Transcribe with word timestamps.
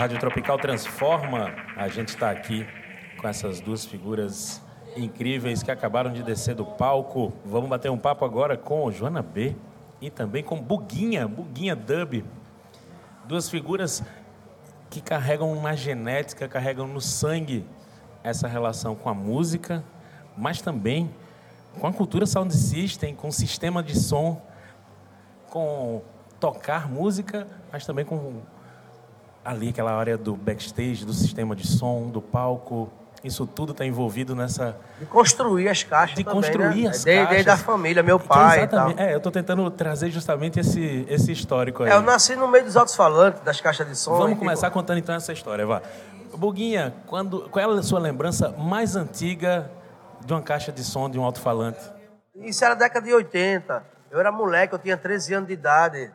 Rádio 0.00 0.18
Tropical 0.18 0.56
transforma. 0.56 1.54
A 1.76 1.86
gente 1.86 2.08
está 2.08 2.30
aqui 2.30 2.66
com 3.20 3.28
essas 3.28 3.60
duas 3.60 3.84
figuras 3.84 4.58
incríveis 4.96 5.62
que 5.62 5.70
acabaram 5.70 6.10
de 6.10 6.22
descer 6.22 6.54
do 6.54 6.64
palco. 6.64 7.34
Vamos 7.44 7.68
bater 7.68 7.90
um 7.90 7.98
papo 7.98 8.24
agora 8.24 8.56
com 8.56 8.90
Joana 8.90 9.20
B 9.20 9.54
e 10.00 10.08
também 10.08 10.42
com 10.42 10.58
Buguinha, 10.58 11.28
Buguinha 11.28 11.76
Dub. 11.76 12.24
Duas 13.26 13.50
figuras 13.50 14.02
que 14.88 15.02
carregam 15.02 15.60
na 15.60 15.76
genética, 15.76 16.48
carregam 16.48 16.86
no 16.86 17.02
sangue 17.02 17.66
essa 18.24 18.48
relação 18.48 18.94
com 18.96 19.10
a 19.10 19.14
música, 19.14 19.84
mas 20.34 20.62
também 20.62 21.14
com 21.78 21.86
a 21.86 21.92
cultura 21.92 22.24
sound 22.24 22.56
system, 22.56 23.14
com 23.14 23.28
o 23.28 23.32
sistema 23.32 23.82
de 23.82 24.00
som, 24.00 24.40
com 25.50 26.00
tocar 26.40 26.90
música, 26.90 27.46
mas 27.70 27.84
também 27.84 28.06
com 28.06 28.40
ali 29.44 29.70
aquela 29.70 29.92
área 29.92 30.16
do 30.16 30.36
backstage, 30.36 31.04
do 31.04 31.12
sistema 31.12 31.56
de 31.56 31.66
som, 31.66 32.08
do 32.08 32.20
palco. 32.20 32.90
Isso 33.22 33.46
tudo 33.46 33.72
está 33.72 33.84
envolvido 33.84 34.34
nessa. 34.34 34.76
De 34.98 35.04
construir 35.04 35.68
as 35.68 35.82
caixas. 35.82 36.16
De 36.16 36.24
também, 36.24 36.40
construir 36.40 36.84
né? 36.84 36.90
as 36.90 37.04
desde, 37.04 37.24
caixas. 37.24 37.44
Desde 37.44 37.50
a 37.50 37.56
família, 37.56 38.02
meu 38.02 38.18
pai. 38.18 38.58
exatamente. 38.60 38.94
E 38.94 38.96
tal. 38.96 39.06
É, 39.06 39.12
eu 39.12 39.18
estou 39.18 39.30
tentando 39.30 39.70
trazer 39.70 40.10
justamente 40.10 40.58
esse, 40.58 41.04
esse 41.08 41.30
histórico 41.30 41.82
aí. 41.82 41.90
É, 41.90 41.94
eu 41.94 42.02
nasci 42.02 42.34
no 42.34 42.48
meio 42.48 42.64
dos 42.64 42.76
altos-falantes, 42.76 43.42
das 43.42 43.60
caixas 43.60 43.86
de 43.86 43.94
som. 43.94 44.16
Vamos 44.16 44.38
começar 44.38 44.68
tipo, 44.68 44.78
contando 44.78 44.98
então 44.98 45.14
essa 45.14 45.32
história, 45.32 45.66
vá. 45.66 45.82
Buguinha, 46.34 46.94
quando, 47.06 47.48
qual 47.50 47.76
é 47.76 47.78
a 47.78 47.82
sua 47.82 47.98
lembrança 47.98 48.54
mais 48.56 48.96
antiga 48.96 49.70
de 50.24 50.32
uma 50.32 50.40
caixa 50.40 50.72
de 50.72 50.82
som 50.82 51.10
de 51.10 51.18
um 51.18 51.24
alto-falante? 51.24 51.80
Isso 52.36 52.64
era 52.64 52.74
década 52.74 53.04
de 53.04 53.12
80. 53.12 53.84
Eu 54.10 54.18
era 54.18 54.32
moleque, 54.32 54.74
eu 54.74 54.78
tinha 54.78 54.96
13 54.96 55.34
anos 55.34 55.48
de 55.48 55.54
idade. 55.54 56.10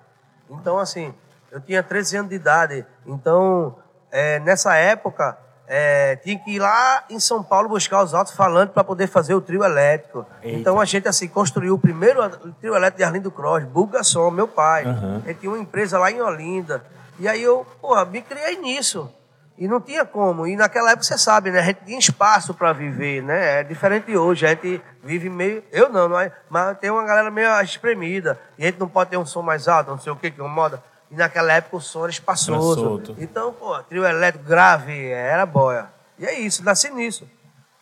Então, 0.50 0.80
assim, 0.80 1.14
eu 1.56 1.62
tinha 1.62 1.82
13 1.82 2.18
anos 2.18 2.30
de 2.30 2.36
idade. 2.36 2.86
Então, 3.06 3.78
é, 4.12 4.40
nessa 4.40 4.76
época, 4.76 5.38
é, 5.66 6.18
tinha 6.18 6.38
que 6.38 6.52
ir 6.52 6.60
lá 6.60 7.06
em 7.10 7.18
São 7.18 7.42
Paulo 7.42 7.70
buscar 7.70 8.04
os 8.04 8.14
alto-falantes 8.14 8.74
para 8.74 8.84
poder 8.84 9.08
fazer 9.08 9.34
o 9.34 9.40
trio 9.40 9.64
elétrico. 9.64 10.26
Eita. 10.44 10.60
Então, 10.60 10.82
a 10.82 10.84
gente, 10.84 11.08
assim, 11.08 11.30
construiu 11.30 11.76
o 11.76 11.80
primeiro 11.80 12.30
trio 12.60 12.76
elétrico 12.76 12.98
de 12.98 13.04
Arlindo 13.06 13.32
Cross, 13.32 13.64
Bugason, 13.64 14.30
meu 14.32 14.50
pai. 14.50 14.84
Aham. 14.84 15.22
Ele 15.24 15.34
tinha 15.36 15.50
uma 15.50 15.58
empresa 15.58 15.98
lá 15.98 16.12
em 16.12 16.22
Olinda. 16.22 16.84
E 17.18 17.26
aí 17.26 17.42
eu, 17.42 17.66
porra, 17.82 18.04
me 18.04 18.22
criei 18.22 18.58
nisso. 18.58 19.10
E 19.58 19.66
não 19.66 19.80
tinha 19.80 20.04
como. 20.04 20.46
E 20.46 20.58
naquela 20.58 20.92
época, 20.92 21.06
você 21.06 21.18
sabe, 21.18 21.52
né? 21.52 21.60
A 21.60 21.64
gente 21.64 21.86
tinha 21.86 21.98
espaço 21.98 22.54
para 22.54 22.74
viver, 22.74 23.24
né? 23.24 23.62
É 23.62 23.64
diferente 23.64 24.08
de 24.08 24.18
hoje. 24.18 24.46
A 24.46 24.50
gente 24.50 24.82
vive 25.02 25.30
meio... 25.30 25.64
Eu 25.72 25.88
não, 25.88 26.10
não 26.10 26.20
é... 26.20 26.34
mas 26.50 26.78
tem 26.80 26.90
uma 26.90 27.06
galera 27.06 27.32
meio 27.32 27.50
espremida. 27.62 28.38
E 28.58 28.64
a 28.64 28.66
gente 28.66 28.78
não 28.78 28.90
pode 28.90 29.12
ter 29.12 29.18
um 29.18 29.26
som 29.26 29.42
mais 29.42 29.70
alto, 29.70 29.92
não 29.92 29.98
sei 29.98 30.12
o 30.12 30.18
que, 30.18 30.30
que 30.30 30.42
incomoda. 30.42 30.84
E 31.12 31.16
naquela 31.16 31.54
época 31.54 31.78
o 31.78 31.82
som 31.82 32.02
era 32.04 32.10
espaçoso. 32.12 32.82
solto. 32.82 33.16
Então, 33.18 33.54
pô, 33.54 33.78
trio 33.84 34.06
elétrico 34.06 34.46
grave, 34.48 35.08
era 35.10 35.46
boia. 35.46 35.88
E 36.18 36.26
é 36.26 36.40
isso, 36.40 36.64
nasci 36.64 36.90
nisso. 36.90 37.28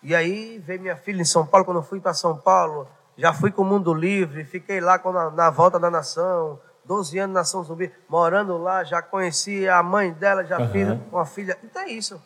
E 0.02 0.14
aí 0.14 0.60
veio 0.60 0.82
minha 0.82 0.96
filha 0.98 1.22
em 1.22 1.26
São 1.26 1.46
Paulo, 1.46 1.66
quando 1.66 1.78
eu 1.78 1.84
fui 1.84 2.00
para 2.00 2.14
São 2.14 2.36
Paulo, 2.36 2.88
já 3.18 3.32
fui 3.32 3.52
com 3.52 3.62
o 3.62 3.66
Mundo 3.66 3.94
Livre, 3.94 4.44
fiquei 4.44 4.82
lá 4.82 5.00
na, 5.06 5.30
na 5.32 5.50
volta 5.50 5.80
da 5.80 5.90
nação, 5.90 6.60
12 6.86 7.18
anos 7.20 7.34
na 7.34 7.40
Nação 7.40 7.64
Zumbi, 7.64 7.90
morando 8.10 8.58
lá, 8.58 8.84
já 8.84 9.02
conheci 9.02 9.68
a 9.70 9.82
mãe 9.82 10.12
dela, 10.12 10.44
já 10.44 10.58
Aham. 10.58 10.68
fiz 10.70 10.88
uma 11.12 11.26
filha. 11.26 11.58
Então 11.64 11.82
é 11.84 11.90
isso. 11.90 12.22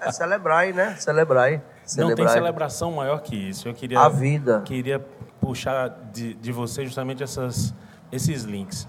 É 0.00 0.10
celebrar 0.10 0.58
aí, 0.58 0.72
né? 0.72 0.96
Celebrar 0.96 1.44
aí. 1.44 1.60
Não 1.96 2.12
tem 2.14 2.26
celebração 2.26 2.90
maior 2.90 3.20
que 3.20 3.36
isso. 3.36 3.68
Eu 3.68 3.74
queria, 3.74 4.00
A 4.00 4.08
vida. 4.08 4.62
queria 4.64 4.98
puxar 5.40 5.88
de, 6.12 6.34
de 6.34 6.50
você 6.50 6.84
justamente 6.84 7.22
essas, 7.22 7.72
esses 8.10 8.42
links. 8.42 8.88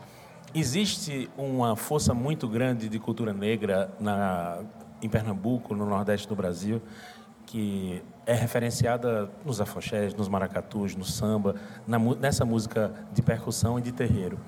Existe 0.53 1.29
uma 1.37 1.75
força 1.75 2.11
muito 2.11 2.47
grande 2.47 2.89
de 2.89 2.97
cultura 2.97 3.31
negra 3.31 3.91
na, 3.99 4.59
em 4.99 5.07
Pernambuco, 5.07 5.75
no 5.75 5.85
Nordeste 5.85 6.27
do 6.27 6.35
Brasil, 6.35 6.81
que 7.45 8.01
é 8.25 8.33
referenciada 8.33 9.29
nos 9.45 9.61
afoxés, 9.61 10.13
nos 10.15 10.27
maracatus, 10.27 10.95
no 10.95 11.05
samba, 11.05 11.55
na 11.85 11.99
nessa 11.99 12.45
música 12.45 12.91
de 13.13 13.21
percussão 13.21 13.77
e 13.77 13.81
de 13.81 13.91
terreiro. 13.91 14.39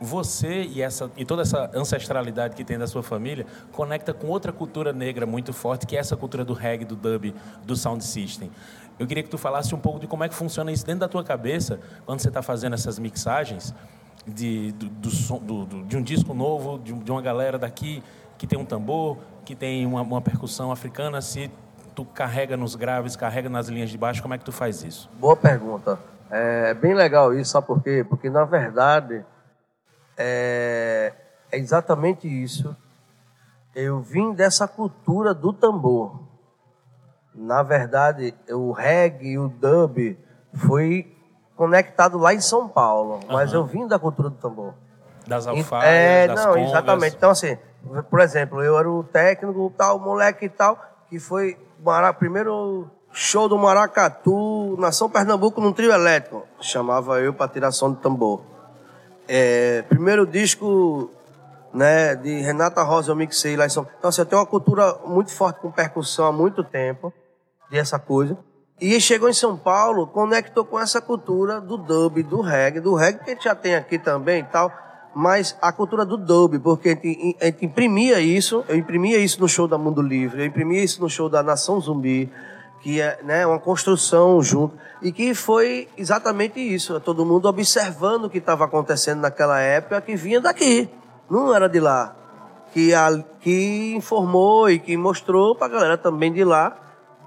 Você 0.00 0.62
e, 0.62 0.80
essa, 0.80 1.10
e 1.16 1.26
toda 1.26 1.42
essa 1.42 1.70
ancestralidade 1.74 2.56
que 2.56 2.64
tem 2.64 2.78
da 2.78 2.86
sua 2.86 3.02
família 3.02 3.46
conecta 3.70 4.14
com 4.14 4.28
outra 4.28 4.50
cultura 4.50 4.94
negra 4.94 5.26
muito 5.26 5.52
forte, 5.52 5.86
que 5.86 5.94
é 5.94 6.00
essa 6.00 6.16
cultura 6.16 6.44
do 6.44 6.54
reggae, 6.54 6.86
do 6.86 6.96
dub, 6.96 7.34
do 7.64 7.76
sound 7.76 8.02
system. 8.02 8.50
Eu 8.98 9.06
queria 9.06 9.22
que 9.22 9.28
tu 9.28 9.38
falasse 9.38 9.74
um 9.74 9.78
pouco 9.78 10.00
de 10.00 10.06
como 10.06 10.24
é 10.24 10.28
que 10.28 10.34
funciona 10.34 10.72
isso 10.72 10.86
dentro 10.86 11.00
da 11.00 11.08
tua 11.08 11.22
cabeça, 11.22 11.80
quando 12.06 12.20
você 12.20 12.28
está 12.28 12.42
fazendo 12.42 12.74
essas 12.74 12.98
mixagens 12.98 13.74
de, 14.26 14.72
do, 14.72 14.88
do 15.40 15.64
do- 15.66 15.84
de 15.84 15.96
um 15.96 16.02
disco 16.02 16.32
novo, 16.34 16.78
de, 16.78 16.92
de 16.92 17.10
uma 17.10 17.20
galera 17.22 17.58
daqui 17.58 18.02
que 18.38 18.46
tem 18.46 18.58
um 18.58 18.64
tambor, 18.64 19.18
que 19.44 19.54
tem 19.54 19.86
uma, 19.86 20.02
uma 20.02 20.20
percussão 20.20 20.70
africana, 20.72 21.20
se 21.20 21.50
tu 21.94 22.04
carrega 22.04 22.56
nos 22.56 22.74
graves, 22.74 23.14
carrega 23.16 23.48
nas 23.48 23.68
linhas 23.68 23.90
de 23.90 23.96
baixo, 23.98 24.20
como 24.22 24.34
é 24.34 24.38
que 24.38 24.44
tu 24.44 24.52
faz 24.52 24.82
isso? 24.82 25.08
Boa 25.20 25.36
pergunta. 25.36 25.98
É 26.30 26.74
bem 26.74 26.94
legal 26.94 27.32
isso, 27.34 27.52
sabe 27.52 27.66
por 27.66 27.82
quê? 27.82 28.04
Porque, 28.08 28.28
na 28.28 28.44
verdade, 28.44 29.24
é, 30.16 31.12
é 31.52 31.58
exatamente 31.58 32.26
isso. 32.26 32.74
Eu 33.74 34.00
vim 34.00 34.32
dessa 34.32 34.66
cultura 34.66 35.32
do 35.34 35.52
tambor. 35.52 36.20
Na 37.34 37.62
verdade, 37.62 38.34
o 38.50 38.72
reggae 38.72 39.32
e 39.32 39.38
o 39.38 39.48
dub 39.48 40.16
foi 40.54 41.12
conectado 41.56 42.18
lá 42.18 42.34
em 42.34 42.40
São 42.40 42.68
Paulo, 42.68 43.20
mas 43.28 43.52
eu 43.52 43.64
vim 43.64 43.86
da 43.86 43.98
cultura 43.98 44.30
do 44.30 44.36
tambor. 44.36 44.74
Das 45.26 45.46
alfaias, 45.46 45.84
é, 45.84 46.26
das 46.28 46.44
não, 46.44 46.52
congas? 46.54 46.68
exatamente. 46.68 47.16
Então, 47.16 47.30
assim, 47.30 47.56
por 48.10 48.20
exemplo, 48.20 48.62
eu 48.62 48.78
era 48.78 48.90
o 48.90 49.02
técnico, 49.04 49.72
tal, 49.76 49.98
moleque 49.98 50.46
e 50.46 50.48
tal, 50.48 50.78
que 51.08 51.18
foi 51.18 51.56
o 51.80 51.84
Mara- 51.84 52.12
primeiro 52.12 52.90
show 53.12 53.48
do 53.48 53.56
Maracatu, 53.56 54.76
Nação 54.78 55.08
Pernambuco, 55.08 55.60
num 55.60 55.72
trio 55.72 55.92
elétrico. 55.92 56.42
Chamava 56.60 57.20
eu 57.20 57.32
para 57.32 57.48
tirar 57.48 57.70
som 57.72 57.90
do 57.90 57.96
tambor. 57.96 58.42
É, 59.26 59.82
primeiro 59.88 60.26
disco 60.26 61.10
né, 61.72 62.14
de 62.14 62.40
Renata 62.42 62.82
Rosa 62.82 63.10
eu 63.12 63.16
mixei 63.16 63.56
lá 63.56 63.64
em 63.64 63.70
São 63.70 63.84
Paulo. 63.84 63.96
Então, 63.98 64.08
assim, 64.10 64.20
eu 64.20 64.26
tenho 64.26 64.40
uma 64.40 64.46
cultura 64.46 64.94
muito 65.06 65.32
forte 65.32 65.60
com 65.60 65.70
percussão 65.70 66.26
há 66.26 66.32
muito 66.32 66.62
tempo, 66.62 67.12
dessa 67.70 67.98
coisa. 67.98 68.36
E 68.80 69.00
chegou 69.00 69.28
em 69.28 69.32
São 69.32 69.56
Paulo, 69.56 70.06
conectou 70.06 70.64
com 70.64 70.78
essa 70.80 71.00
cultura 71.00 71.60
do 71.60 71.76
dub, 71.76 72.20
do 72.24 72.40
reggae, 72.40 72.80
do 72.80 72.94
reggae 72.94 73.18
que 73.24 73.30
a 73.30 73.34
gente 73.34 73.44
já 73.44 73.54
tem 73.54 73.76
aqui 73.76 73.98
também 73.98 74.40
e 74.40 74.44
tal, 74.44 74.72
mas 75.14 75.56
a 75.62 75.70
cultura 75.70 76.04
do 76.04 76.16
dub, 76.16 76.58
porque 76.58 76.88
a 76.88 76.92
gente, 76.92 77.36
a 77.40 77.44
gente 77.44 77.64
imprimia 77.64 78.18
isso, 78.18 78.64
eu 78.68 78.74
imprimia 78.74 79.18
isso 79.18 79.40
no 79.40 79.48
show 79.48 79.68
da 79.68 79.78
Mundo 79.78 80.02
Livre, 80.02 80.40
eu 80.40 80.46
imprimia 80.46 80.82
isso 80.82 81.00
no 81.00 81.08
show 81.08 81.28
da 81.28 81.40
Nação 81.40 81.80
Zumbi, 81.80 82.32
que 82.80 83.00
é 83.00 83.20
né, 83.22 83.46
uma 83.46 83.60
construção 83.60 84.42
junto, 84.42 84.76
e 85.00 85.12
que 85.12 85.34
foi 85.34 85.88
exatamente 85.96 86.58
isso, 86.58 86.98
todo 86.98 87.24
mundo 87.24 87.46
observando 87.46 88.24
o 88.24 88.30
que 88.30 88.38
estava 88.38 88.64
acontecendo 88.64 89.20
naquela 89.20 89.60
época, 89.60 90.00
que 90.00 90.16
vinha 90.16 90.40
daqui, 90.40 90.90
não 91.30 91.54
era 91.54 91.68
de 91.68 91.78
lá, 91.78 92.16
que, 92.72 92.92
a, 92.92 93.22
que 93.40 93.94
informou 93.94 94.68
e 94.68 94.80
que 94.80 94.96
mostrou 94.96 95.54
para 95.54 95.66
a 95.66 95.70
galera 95.70 95.96
também 95.96 96.32
de 96.32 96.42
lá 96.42 96.83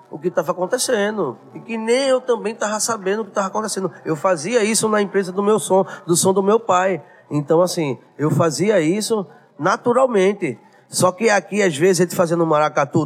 o 0.09 0.17
que 0.17 0.27
estava 0.27 0.51
acontecendo. 0.51 1.37
E 1.53 1.59
que 1.59 1.77
nem 1.77 2.07
eu 2.09 2.21
também 2.21 2.53
estava 2.53 2.79
sabendo 2.79 3.21
o 3.21 3.23
que 3.25 3.31
estava 3.31 3.47
acontecendo. 3.47 3.91
Eu 4.05 4.15
fazia 4.15 4.63
isso 4.63 4.87
na 4.87 5.01
empresa 5.01 5.31
do 5.31 5.43
meu 5.43 5.59
som, 5.59 5.85
do 6.05 6.15
som 6.15 6.33
do 6.33 6.43
meu 6.43 6.59
pai. 6.59 7.03
Então, 7.29 7.61
assim, 7.61 7.97
eu 8.17 8.31
fazia 8.31 8.79
isso 8.79 9.25
naturalmente. 9.59 10.59
Só 10.89 11.11
que 11.11 11.29
aqui, 11.29 11.61
às 11.61 11.75
vezes, 11.75 11.97
gente 11.97 12.15
fazendo 12.15 12.43
um 12.43 12.47
maracatu, 12.47 13.05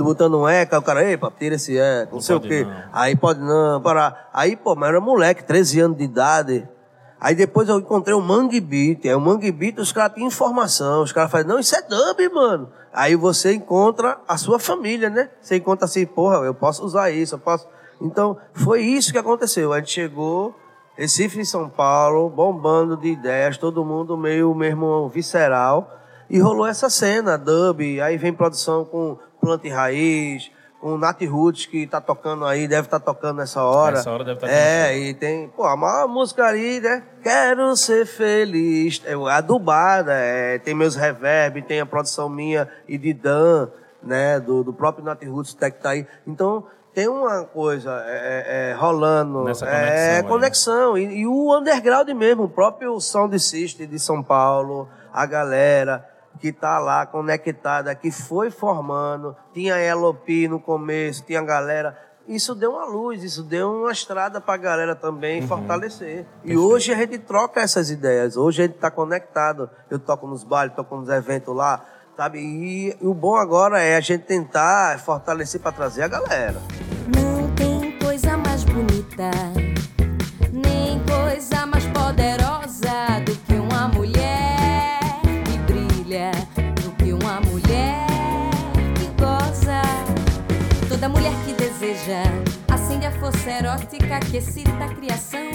botando 0.00 0.36
um 0.36 0.48
eca, 0.48 0.78
o 0.78 0.82
cara, 0.82 1.08
epa, 1.08 1.32
tira 1.38 1.54
esse 1.54 1.78
eca, 1.78 2.06
não, 2.06 2.14
Não 2.14 2.20
sei 2.20 2.36
o 2.36 2.40
quê. 2.40 2.64
não. 2.64 2.74
Aí 2.92 3.14
pode 3.14 3.40
não, 3.40 3.80
parar. 3.80 4.28
Aí, 4.32 4.56
pô, 4.56 4.74
mas 4.74 4.88
era 4.88 5.00
moleque, 5.00 5.44
13 5.44 5.80
anos 5.80 5.96
de 5.96 6.04
idade. 6.04 6.68
Aí 7.24 7.34
depois 7.34 7.70
eu 7.70 7.78
encontrei 7.78 8.14
o 8.14 8.20
Mangue 8.20 8.60
Beat. 8.60 9.06
Aí 9.06 9.14
o 9.14 9.18
Mangue 9.18 9.50
Beat, 9.50 9.78
os 9.78 9.90
caras 9.90 10.12
tinham 10.12 10.26
informação. 10.28 11.02
Os 11.02 11.10
caras 11.10 11.30
falam, 11.30 11.46
não, 11.46 11.58
isso 11.58 11.74
é 11.74 11.80
dub, 11.80 12.34
mano. 12.34 12.70
Aí 12.92 13.16
você 13.16 13.54
encontra 13.54 14.18
a 14.28 14.36
sua 14.36 14.58
família, 14.58 15.08
né? 15.08 15.30
Você 15.40 15.56
encontra 15.56 15.86
assim, 15.86 16.04
porra, 16.04 16.44
eu 16.44 16.52
posso 16.52 16.84
usar 16.84 17.10
isso, 17.10 17.36
eu 17.36 17.38
posso. 17.38 17.66
Então, 17.98 18.36
foi 18.52 18.82
isso 18.82 19.10
que 19.10 19.16
aconteceu. 19.16 19.72
A 19.72 19.78
gente 19.78 19.92
chegou, 19.92 20.54
Recife 20.98 21.40
e 21.40 21.46
São 21.46 21.66
Paulo, 21.66 22.28
bombando 22.28 22.94
de 22.94 23.08
ideias, 23.08 23.56
todo 23.56 23.86
mundo 23.86 24.18
meio 24.18 24.54
mesmo 24.54 25.08
visceral. 25.08 25.90
E 26.28 26.38
rolou 26.38 26.66
essa 26.66 26.90
cena, 26.90 27.38
dub. 27.38 28.02
Aí 28.02 28.18
vem 28.18 28.34
produção 28.34 28.84
com 28.84 29.16
Planta 29.40 29.66
e 29.66 29.70
Raiz, 29.70 30.50
com 30.84 30.98
Nat 30.98 31.18
Roots, 31.22 31.64
que 31.64 31.86
tá 31.86 31.98
tocando 31.98 32.44
aí, 32.44 32.68
deve 32.68 32.88
estar 32.88 33.00
tocando 33.00 33.38
nessa 33.38 33.62
hora. 33.62 33.96
Nessa 33.96 34.10
hora 34.10 34.22
deve 34.22 34.38
tá 34.38 34.50
É, 34.50 34.94
e 34.94 35.14
tem, 35.14 35.48
pô, 35.48 35.64
a 35.64 35.74
maior 35.74 36.06
música 36.06 36.44
ali, 36.44 36.78
né? 36.78 37.02
Quero 37.22 37.74
ser 37.74 38.04
feliz. 38.04 39.00
É 39.06 39.14
adubada, 39.14 40.12
é, 40.12 40.58
tem 40.58 40.74
meus 40.74 40.94
reverb, 40.94 41.62
tem 41.62 41.80
a 41.80 41.86
produção 41.86 42.28
minha 42.28 42.68
e 42.86 42.98
de 42.98 43.14
Dan, 43.14 43.68
né? 44.02 44.38
Do, 44.38 44.62
do 44.62 44.74
próprio 44.74 45.02
Nat 45.02 45.22
Roots 45.24 45.54
Tech 45.54 45.78
tá 45.80 45.88
aí. 45.88 46.06
Então, 46.26 46.66
tem 46.92 47.08
uma 47.08 47.44
coisa 47.44 48.04
é, 48.06 48.12
é, 48.12 48.70
é, 48.72 48.74
rolando. 48.74 49.42
Nessa 49.42 49.64
é, 49.64 49.70
conexão 49.70 50.12
aí. 50.12 50.22
conexão. 50.28 50.98
E, 50.98 51.20
e 51.20 51.26
o 51.26 51.58
underground 51.58 52.10
mesmo, 52.10 52.42
o 52.42 52.48
próprio 52.50 53.00
Sound 53.00 53.40
System 53.40 53.88
de 53.88 53.98
São 53.98 54.22
Paulo, 54.22 54.86
a 55.10 55.24
galera. 55.24 56.13
Que 56.40 56.52
tá 56.52 56.78
lá 56.78 57.06
conectada, 57.06 57.94
que 57.94 58.10
foi 58.10 58.50
formando, 58.50 59.36
tinha 59.52 59.78
Elopi 59.78 60.48
no 60.48 60.60
começo, 60.60 61.24
tinha 61.24 61.42
galera. 61.42 61.98
Isso 62.26 62.54
deu 62.54 62.72
uma 62.72 62.86
luz, 62.86 63.22
isso 63.22 63.42
deu 63.42 63.70
uma 63.70 63.92
estrada 63.92 64.40
para 64.40 64.54
a 64.54 64.56
galera 64.56 64.94
também 64.94 65.42
uhum. 65.42 65.48
fortalecer. 65.48 66.26
E 66.42 66.56
hoje 66.56 66.92
a 66.92 66.96
gente 66.96 67.18
troca 67.18 67.60
essas 67.60 67.90
ideias, 67.90 68.36
hoje 68.36 68.62
a 68.62 68.66
gente 68.66 68.76
está 68.76 68.90
conectado. 68.90 69.68
Eu 69.90 69.98
toco 69.98 70.26
nos 70.26 70.42
bailes, 70.42 70.74
toco 70.74 70.96
nos 70.96 71.08
eventos 71.10 71.54
lá, 71.54 71.84
sabe? 72.16 72.38
E, 72.38 72.96
e 73.00 73.06
o 73.06 73.12
bom 73.12 73.36
agora 73.36 73.80
é 73.80 73.96
a 73.96 74.00
gente 74.00 74.24
tentar 74.24 74.98
fortalecer 75.00 75.60
para 75.60 75.72
trazer 75.72 76.02
a 76.02 76.08
galera. 76.08 76.60
Não 77.14 77.54
tem 77.54 77.98
coisa 77.98 78.38
mais 78.38 78.64
bonita, 78.64 79.30
Toda 91.04 91.20
mulher 91.20 91.34
que 91.44 91.52
deseja 91.52 92.22
acende 92.72 93.04
a 93.04 93.12
força 93.20 93.50
erótica 93.50 94.20
que 94.20 94.38
excita 94.38 94.86
a 94.86 94.88
criação. 94.88 95.50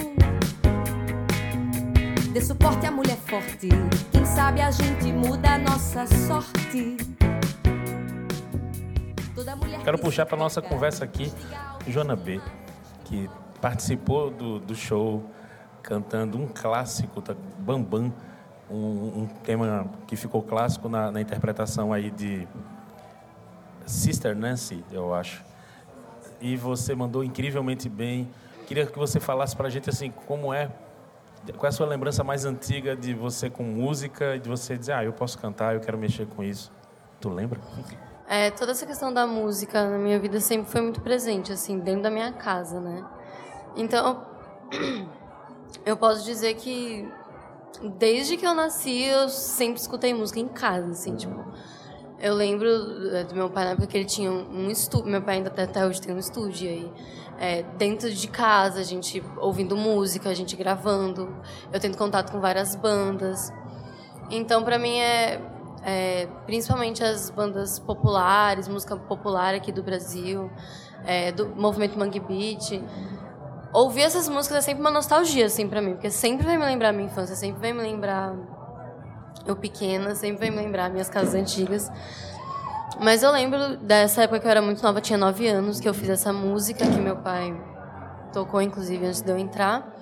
Dê 2.31 2.39
suporte 2.39 2.85
à 2.85 2.91
mulher 2.91 3.17
forte. 3.17 3.67
Quem 4.11 4.23
sabe 4.25 4.61
a 4.61 4.69
gente 4.69 5.11
muda 5.11 5.55
a 5.55 5.57
nossa 5.57 6.05
sorte. 6.05 6.97
Quero 9.83 9.97
puxar 9.97 10.27
para 10.27 10.37
nossa 10.37 10.61
conversa 10.61 11.03
aqui 11.03 11.33
Joana 11.87 12.15
B, 12.15 12.39
que 13.05 13.27
participou 13.59 14.29
do, 14.29 14.59
do 14.59 14.75
show 14.75 15.23
cantando 15.81 16.37
um 16.37 16.47
clássico, 16.47 17.23
tá, 17.23 17.35
Bambam, 17.57 18.13
um, 18.69 19.23
um 19.23 19.27
tema 19.43 19.89
que 20.05 20.15
ficou 20.15 20.43
clássico 20.43 20.87
na, 20.87 21.11
na 21.11 21.19
interpretação 21.19 21.91
aí 21.91 22.11
de 22.11 22.47
Sister 23.89 24.35
Nancy, 24.35 24.83
eu 24.91 25.13
acho. 25.13 25.43
E 26.39 26.55
você 26.55 26.93
mandou 26.93 27.23
incrivelmente 27.23 27.89
bem. 27.89 28.29
Queria 28.67 28.85
que 28.85 28.97
você 28.97 29.19
falasse 29.19 29.55
para 29.55 29.65
a 29.67 29.69
gente 29.69 29.89
assim 29.89 30.11
como 30.27 30.53
é 30.53 30.69
qual 31.57 31.65
é 31.65 31.69
a 31.69 31.71
sua 31.71 31.87
lembrança 31.87 32.23
mais 32.23 32.45
antiga 32.45 32.95
de 32.95 33.13
você 33.13 33.49
com 33.49 33.63
música 33.63 34.35
e 34.35 34.39
de 34.39 34.47
você 34.47 34.77
dizer, 34.77 34.91
ah, 34.91 35.03
eu 35.03 35.13
posso 35.13 35.39
cantar, 35.39 35.73
eu 35.73 35.79
quero 35.79 35.97
mexer 35.97 36.27
com 36.27 36.43
isso? 36.43 36.71
Tu 37.19 37.29
lembra? 37.29 37.59
É, 38.27 38.51
toda 38.51 38.73
essa 38.73 38.85
questão 38.85 39.11
da 39.11 39.25
música 39.25 39.89
na 39.89 39.97
minha 39.97 40.19
vida 40.19 40.39
sempre 40.39 40.69
foi 40.69 40.81
muito 40.81 41.01
presente, 41.01 41.51
assim, 41.51 41.79
dentro 41.79 42.03
da 42.03 42.11
minha 42.11 42.31
casa, 42.33 42.79
né? 42.79 43.03
Então, 43.75 44.23
eu 45.85 45.95
posso 45.97 46.23
dizer 46.25 46.55
que 46.55 47.09
desde 47.97 48.35
que 48.35 48.45
eu 48.45 48.53
nasci, 48.53 49.05
eu 49.05 49.29
sempre 49.29 49.79
escutei 49.79 50.13
música 50.13 50.39
em 50.39 50.47
casa, 50.47 50.91
assim, 50.91 51.15
tipo... 51.15 51.43
Eu 52.21 52.33
lembro 52.35 52.67
é, 53.15 53.23
do 53.23 53.33
meu 53.33 53.49
pai 53.49 53.63
na 53.63 53.71
época 53.71 53.87
que 53.87 53.97
ele 53.97 54.05
tinha 54.05 54.29
um 54.29 54.69
estúdio, 54.69 55.09
meu 55.09 55.21
pai 55.21 55.37
ainda 55.37 55.49
até 55.49 55.85
hoje 55.85 56.01
tem 56.01 56.13
um 56.13 56.19
estúdio 56.19 56.69
aí 56.69 56.91
é, 57.39 57.63
dentro 57.77 58.11
de 58.11 58.27
casa, 58.27 58.81
a 58.81 58.83
gente 58.83 59.23
ouvindo 59.37 59.75
música, 59.75 60.29
a 60.29 60.33
gente 60.33 60.55
gravando. 60.57 61.33
Eu 61.71 61.79
tendo 61.79 61.97
contato 61.97 62.31
com 62.31 62.41
várias 62.41 62.75
bandas. 62.75 63.51
Então, 64.29 64.63
para 64.63 64.77
mim, 64.77 64.99
é, 64.99 65.41
é, 65.81 66.27
principalmente 66.45 67.01
as 67.01 67.29
bandas 67.29 67.79
populares, 67.79 68.67
música 68.67 68.97
popular 68.97 69.55
aqui 69.55 69.71
do 69.71 69.81
Brasil, 69.81 70.51
é, 71.05 71.31
do 71.31 71.47
movimento 71.55 71.97
Mangue 71.97 72.19
Beat. 72.19 72.83
Ouvir 73.71 74.01
essas 74.01 74.27
músicas 74.27 74.57
é 74.57 74.61
sempre 74.61 74.81
uma 74.81 74.91
nostalgia, 74.91 75.45
assim, 75.45 75.69
para 75.69 75.81
mim, 75.81 75.93
porque 75.93 76.11
sempre 76.11 76.45
vai 76.45 76.57
me 76.57 76.65
lembrar 76.65 76.91
minha 76.91 77.07
infância, 77.07 77.35
sempre 77.35 77.61
vai 77.61 77.71
me 77.71 77.81
lembrar 77.81 78.35
eu 79.45 79.55
pequena, 79.55 80.15
sempre 80.15 80.47
vai 80.47 80.49
me 80.49 80.63
lembrar 80.63 80.89
minhas 80.89 81.09
casas 81.09 81.33
antigas. 81.35 81.91
Mas 83.01 83.23
eu 83.23 83.31
lembro 83.31 83.77
dessa 83.77 84.23
época 84.23 84.39
que 84.41 84.47
eu 84.47 84.51
era 84.51 84.61
muito 84.61 84.83
nova, 84.83 84.99
tinha 84.99 85.17
nove 85.17 85.47
anos, 85.47 85.79
que 85.79 85.87
eu 85.87 85.93
fiz 85.93 86.09
essa 86.09 86.33
música 86.33 86.85
que 86.85 86.99
meu 86.99 87.15
pai 87.15 87.55
tocou, 88.33 88.61
inclusive, 88.61 89.05
antes 89.05 89.21
de 89.21 89.31
eu 89.31 89.37
entrar. 89.37 89.95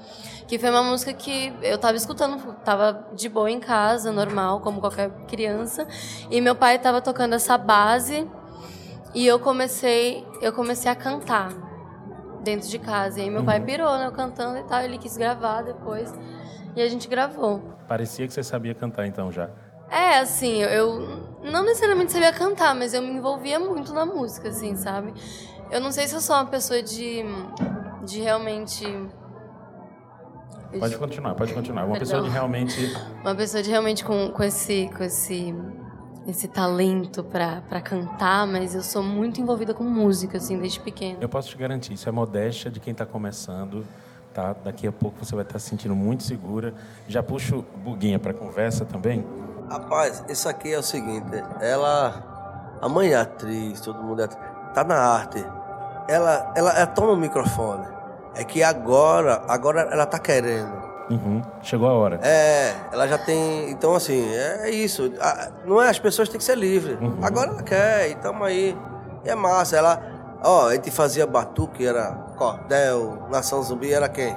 Que 0.47 0.57
foi 0.57 0.69
uma 0.69 0.81
música 0.81 1.13
que 1.13 1.53
eu 1.61 1.75
estava 1.75 1.97
escutando, 1.97 2.53
estava 2.57 3.07
de 3.13 3.27
boa 3.27 3.51
em 3.51 3.59
casa, 3.59 4.11
normal, 4.11 4.61
como 4.61 4.79
qualquer 4.79 5.11
criança. 5.27 5.85
E 6.31 6.39
meu 6.39 6.55
pai 6.55 6.77
estava 6.77 7.01
tocando 7.01 7.35
essa 7.35 7.57
base 7.57 8.27
e 9.13 9.27
eu 9.27 9.39
comecei, 9.39 10.25
eu 10.41 10.53
comecei 10.53 10.89
a 10.89 10.95
cantar 10.95 11.51
dentro 12.43 12.67
de 12.69 12.79
casa. 12.79 13.19
E 13.19 13.23
aí 13.23 13.29
meu 13.29 13.41
uhum. 13.41 13.45
pai 13.45 13.59
pirou, 13.59 13.97
né, 13.97 14.07
eu 14.07 14.11
cantando 14.11 14.57
e 14.57 14.63
tal, 14.63 14.81
ele 14.81 14.97
quis 14.97 15.17
gravar 15.17 15.61
depois. 15.63 16.13
E 16.77 16.81
a 16.81 16.87
gente 16.87 17.07
gravou. 17.07 17.59
Parecia 17.87 18.27
que 18.27 18.31
você 18.31 18.43
sabia 18.43 18.75
cantar 18.75 19.07
então 19.07 19.31
já. 19.31 19.49
É, 19.89 20.19
assim, 20.19 20.61
eu 20.61 20.99
não 21.43 21.63
necessariamente 21.63 22.11
sabia 22.11 22.31
cantar, 22.31 22.75
mas 22.75 22.93
eu 22.93 23.01
me 23.01 23.09
envolvia 23.09 23.59
muito 23.59 23.91
na 23.91 24.05
música, 24.05 24.49
assim, 24.49 24.75
sabe? 24.75 25.11
Eu 25.71 25.81
não 25.81 25.91
sei 25.91 26.07
se 26.07 26.13
eu 26.13 26.21
sou 26.21 26.35
uma 26.35 26.45
pessoa 26.45 26.83
de, 26.83 27.25
de 28.05 28.21
realmente. 28.21 28.85
Pode 30.77 30.97
continuar, 30.97 31.33
pode 31.33 31.51
continuar. 31.51 31.85
Uma 31.85 31.93
Perdão. 31.93 32.07
pessoa 32.07 32.21
de 32.21 32.29
realmente. 32.29 32.93
Uma 33.25 33.33
pessoa 33.33 33.63
de 33.63 33.71
realmente 33.71 34.05
com, 34.05 34.29
com 34.29 34.43
esse. 34.43 34.87
Com 34.95 35.03
esse 35.03 35.55
esse 36.27 36.47
talento 36.49 37.23
para 37.23 37.79
cantar, 37.81 38.45
mas 38.45 38.75
eu 38.75 38.83
sou 38.83 39.01
muito 39.01 39.39
envolvida 39.39 39.73
com 39.73 39.85
música, 39.85 40.37
assim, 40.37 40.59
desde 40.59 40.77
pequena. 40.77 41.17
Eu 41.21 41.29
posso 41.29 41.47
te 41.47 41.55
garantir, 41.55 41.93
isso 41.93 42.09
é 42.09 42.11
modéstia 42.11 42.69
de 42.69 42.81
quem 42.81 42.91
está 42.91 43.05
começando, 43.05 43.85
tá? 44.37 44.55
Daqui 44.63 44.85
a 44.87 44.91
pouco 44.91 45.25
você 45.25 45.33
vai 45.33 45.43
estar 45.43 45.57
se 45.57 45.67
sentindo 45.67 45.95
muito 45.95 46.21
segura. 46.21 46.71
Já 47.07 47.23
puxo 47.23 47.65
Buguinha 47.77 48.19
para 48.19 48.33
conversa 48.35 48.85
também. 48.85 49.25
Rapaz, 49.67 50.23
isso 50.29 50.47
aqui 50.47 50.71
é 50.71 50.77
o 50.77 50.83
seguinte, 50.83 51.43
ela. 51.59 52.77
A 52.79 52.87
mãe 52.87 53.13
é 53.13 53.15
atriz, 53.15 53.81
todo 53.81 54.03
mundo 54.03 54.21
é 54.21 54.25
atriz, 54.25 54.39
tá 54.75 54.83
na 54.83 54.95
arte. 54.95 55.43
Ela, 56.07 56.53
ela, 56.55 56.71
ela 56.77 56.85
toma 56.85 57.13
o 57.13 57.17
microfone. 57.17 57.87
É 58.35 58.43
que 58.43 58.61
agora, 58.61 59.41
agora 59.47 59.81
ela 59.91 60.05
tá 60.05 60.19
querendo. 60.19 60.85
Uhum. 61.09 61.41
Chegou 61.63 61.89
a 61.89 61.93
hora. 61.93 62.19
É, 62.21 62.75
ela 62.91 63.07
já 63.07 63.17
tem. 63.17 63.71
Então, 63.71 63.95
assim, 63.95 64.29
é 64.31 64.69
isso. 64.69 65.11
Não 65.65 65.81
é, 65.81 65.89
as 65.89 65.97
pessoas 65.97 66.29
têm 66.29 66.37
que 66.37 66.43
ser 66.43 66.55
livres. 66.55 66.99
Uhum. 67.01 67.17
Agora 67.23 67.49
ela 67.49 67.63
quer, 67.63 68.11
e 68.11 68.15
tamo 68.15 68.43
aí. 68.43 68.77
E 69.25 69.29
é 69.29 69.33
massa. 69.33 69.75
Ela. 69.75 69.99
Ó, 70.43 70.67
a 70.67 70.75
gente 70.75 70.91
fazia 70.91 71.25
batuque, 71.25 71.83
era 71.85 72.26
cordel, 72.37 73.27
nação 73.29 73.61
zumbi, 73.63 73.91
era 73.91 74.07
quem? 74.07 74.35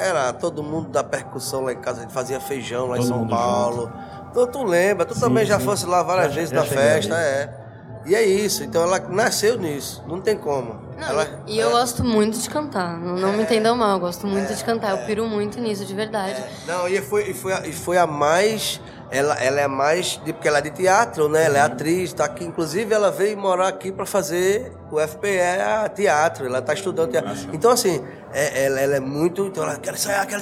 Era 0.00 0.32
todo 0.32 0.62
mundo 0.62 0.88
da 0.88 1.04
percussão 1.04 1.62
lá 1.62 1.72
em 1.72 1.80
casa, 1.80 2.00
a 2.00 2.02
gente 2.02 2.12
fazia 2.12 2.40
feijão 2.40 2.86
lá 2.86 2.96
todo 2.96 3.04
em 3.04 3.08
São 3.08 3.28
Paulo. 3.28 3.82
Junto. 3.82 4.24
Tu, 4.32 4.46
tu 4.48 4.64
lembra, 4.64 5.04
tu 5.06 5.14
sim, 5.14 5.20
também 5.20 5.46
já 5.46 5.60
sim. 5.60 5.64
fosse 5.64 5.86
lá 5.86 6.02
várias 6.02 6.30
já, 6.30 6.34
vezes 6.34 6.50
já 6.50 6.60
na 6.60 6.66
festa, 6.66 7.14
é. 7.14 7.64
E 8.06 8.14
é 8.14 8.22
isso, 8.22 8.62
então 8.64 8.82
ela 8.82 8.98
nasceu 8.98 9.56
nisso, 9.56 10.02
não 10.06 10.20
tem 10.20 10.36
como. 10.36 10.78
Não, 10.98 11.08
ela, 11.08 11.42
e 11.46 11.58
eu 11.58 11.68
é. 11.68 11.72
gosto 11.72 12.04
muito 12.04 12.38
de 12.38 12.50
cantar, 12.50 12.98
não, 12.98 13.16
não 13.16 13.30
é, 13.30 13.36
me 13.36 13.42
entendam 13.44 13.74
mal, 13.76 13.92
eu 13.92 14.00
gosto 14.00 14.26
muito 14.26 14.52
é, 14.52 14.54
de 14.54 14.62
cantar, 14.62 14.90
eu 14.90 14.98
é. 14.98 15.06
piro 15.06 15.26
muito 15.26 15.58
nisso, 15.58 15.86
de 15.86 15.94
verdade. 15.94 16.38
É. 16.38 16.50
Não, 16.66 16.86
e 16.86 17.00
foi, 17.00 17.30
e, 17.30 17.34
foi 17.34 17.52
a, 17.52 17.66
e 17.66 17.72
foi 17.72 17.96
a 17.96 18.06
mais 18.06 18.80
ela, 19.10 19.34
ela 19.34 19.60
é 19.60 19.68
mais 19.68 20.20
de, 20.24 20.32
porque 20.32 20.48
ela 20.48 20.58
é 20.58 20.60
de 20.62 20.70
teatro, 20.70 21.28
né? 21.28 21.44
Ela 21.44 21.58
é 21.58 21.60
atriz, 21.60 22.12
tá 22.12 22.24
aqui. 22.24 22.44
Inclusive, 22.44 22.92
ela 22.92 23.10
veio 23.10 23.36
morar 23.36 23.68
aqui 23.68 23.92
para 23.92 24.06
fazer 24.06 24.72
o 24.90 24.98
FPE 24.98 25.90
teatro. 25.94 26.46
Ela 26.46 26.60
tá 26.62 26.74
estudando 26.74 27.10
teatro. 27.10 27.32
Então, 27.52 27.70
assim, 27.70 28.04
é, 28.32 28.64
ela, 28.64 28.80
ela, 28.80 28.96
é 28.96 29.00
muito. 29.00 29.46
Então, 29.46 29.62
ela 29.62 29.76
quer 29.76 29.96
sair, 29.96 30.26
quer. 30.26 30.40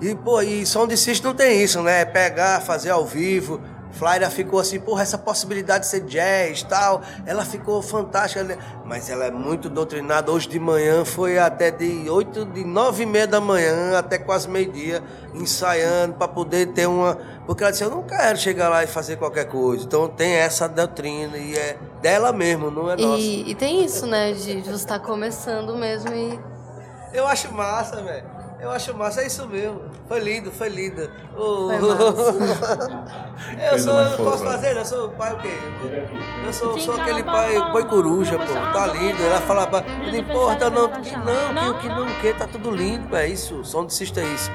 E, 0.00 0.14
pô, 0.14 0.40
e 0.40 0.64
som 0.64 0.86
de 0.86 0.96
Cis 0.96 1.20
não 1.20 1.34
tem 1.34 1.62
isso, 1.62 1.82
né? 1.82 2.02
É 2.02 2.04
pegar, 2.04 2.60
fazer 2.60 2.90
ao 2.90 3.04
vivo. 3.04 3.60
Flávia 3.94 4.28
ficou 4.28 4.58
assim, 4.58 4.80
porra, 4.80 5.02
essa 5.02 5.16
possibilidade 5.16 5.84
de 5.84 5.90
ser 5.90 6.00
jazz 6.00 6.60
e 6.60 6.66
tal, 6.66 7.00
ela 7.24 7.44
ficou 7.44 7.80
fantástica, 7.80 8.42
né? 8.42 8.58
mas 8.84 9.08
ela 9.08 9.26
é 9.26 9.30
muito 9.30 9.70
doutrinada. 9.70 10.32
Hoje 10.32 10.48
de 10.48 10.58
manhã 10.58 11.04
foi 11.04 11.38
até 11.38 11.70
de 11.70 12.10
oito, 12.10 12.44
de 12.44 12.64
nove 12.64 13.04
e 13.04 13.06
meia 13.06 13.26
da 13.26 13.40
manhã 13.40 13.96
até 13.96 14.18
quase 14.18 14.48
meio-dia, 14.48 15.02
ensaiando 15.32 16.14
para 16.14 16.26
poder 16.26 16.66
ter 16.72 16.86
uma. 16.86 17.16
Porque 17.46 17.62
ela 17.62 17.70
disse, 17.70 17.84
eu 17.84 17.90
não 17.90 18.02
quero 18.02 18.36
chegar 18.36 18.68
lá 18.68 18.82
e 18.82 18.86
fazer 18.86 19.16
qualquer 19.16 19.44
coisa. 19.44 19.84
Então 19.84 20.08
tem 20.08 20.32
essa 20.32 20.68
doutrina 20.68 21.36
e 21.38 21.54
é 21.56 21.78
dela 22.02 22.32
mesmo, 22.32 22.70
não 22.70 22.90
é 22.90 22.96
nossa. 22.96 23.22
E, 23.22 23.50
e 23.50 23.54
tem 23.54 23.84
isso, 23.84 24.06
né, 24.06 24.32
de 24.32 24.60
você 24.60 24.70
estar 24.70 24.98
tá 24.98 25.06
começando 25.06 25.76
mesmo 25.76 26.12
e. 26.12 26.38
Eu 27.12 27.28
acho 27.28 27.52
massa, 27.54 28.02
velho. 28.02 28.43
Eu 28.64 28.70
acho 28.70 28.94
massa, 28.96 29.20
é 29.20 29.26
isso 29.26 29.46
mesmo. 29.46 29.82
Foi 30.08 30.18
lindo, 30.20 30.50
foi 30.50 30.70
lindo. 30.70 31.10
Oh. 31.36 31.68
Foi 31.68 31.76
eu 33.70 33.78
sou, 33.78 34.00
eu 34.00 34.16
posso 34.16 34.42
fazer, 34.42 34.74
eu 34.74 34.84
sou 34.86 35.10
pai 35.10 35.34
o 35.34 35.36
quê? 35.36 35.50
Eu 36.46 36.50
sou, 36.50 36.78
sou 36.78 36.94
aquele 36.94 37.22
pai, 37.22 37.56
pai 37.72 37.86
coruja, 37.86 38.38
pô. 38.38 38.54
Tá 38.72 38.86
lindo. 38.86 39.22
Ela 39.22 39.40
fala, 39.42 39.68
não 39.98 40.16
importa 40.16 40.70
não, 40.70 40.88
que 40.88 41.14
não, 41.14 41.54
que 41.54 41.68
o 41.68 41.78
que 41.78 41.88
não, 41.88 42.06
que 42.22 42.32
tá 42.32 42.46
tudo 42.46 42.70
lindo, 42.70 43.14
é 43.14 43.28
isso. 43.28 43.62
Som 43.66 43.84
de 43.84 43.92
cista 43.92 44.22
é 44.22 44.24
isso. 44.32 44.50